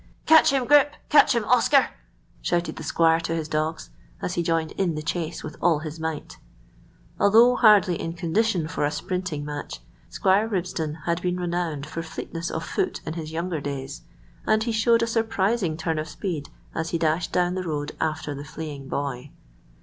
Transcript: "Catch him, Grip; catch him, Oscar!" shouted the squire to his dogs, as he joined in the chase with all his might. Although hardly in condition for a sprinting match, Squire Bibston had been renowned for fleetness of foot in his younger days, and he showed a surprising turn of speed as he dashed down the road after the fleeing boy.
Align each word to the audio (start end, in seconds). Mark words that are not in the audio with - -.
"Catch 0.25 0.49
him, 0.51 0.65
Grip; 0.65 0.95
catch 1.09 1.35
him, 1.35 1.45
Oscar!" 1.45 1.89
shouted 2.41 2.75
the 2.77 2.81
squire 2.83 3.19
to 3.19 3.35
his 3.35 3.47
dogs, 3.47 3.91
as 4.19 4.33
he 4.33 4.41
joined 4.41 4.71
in 4.71 4.95
the 4.95 5.03
chase 5.03 5.43
with 5.43 5.57
all 5.61 5.77
his 5.77 5.99
might. 5.99 6.37
Although 7.19 7.55
hardly 7.55 8.01
in 8.01 8.13
condition 8.13 8.67
for 8.67 8.83
a 8.83 8.89
sprinting 8.89 9.45
match, 9.45 9.79
Squire 10.09 10.49
Bibston 10.49 11.01
had 11.05 11.21
been 11.21 11.39
renowned 11.39 11.85
for 11.85 12.01
fleetness 12.01 12.49
of 12.49 12.63
foot 12.65 12.99
in 13.05 13.13
his 13.13 13.31
younger 13.31 13.61
days, 13.61 14.01
and 14.47 14.63
he 14.63 14.71
showed 14.71 15.03
a 15.03 15.05
surprising 15.05 15.77
turn 15.77 15.99
of 15.99 16.09
speed 16.09 16.49
as 16.73 16.89
he 16.89 16.97
dashed 16.97 17.31
down 17.31 17.53
the 17.53 17.61
road 17.61 17.95
after 18.01 18.33
the 18.33 18.43
fleeing 18.43 18.87
boy. 18.89 19.29